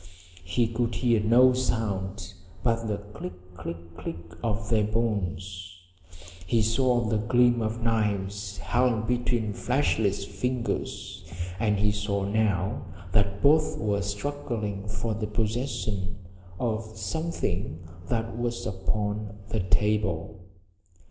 [0.45, 5.77] He could hear no sound but the click click click of their bones.
[6.47, 11.23] He saw the gleam of knives held between fleshless fingers,
[11.59, 16.17] and he saw now that both were struggling for the possession
[16.59, 20.39] of something that was upon the table.